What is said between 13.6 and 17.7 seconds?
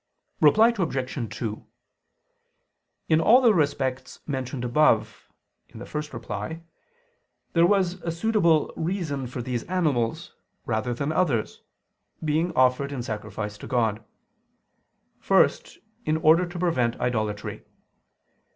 God. First, in order to prevent idolatry.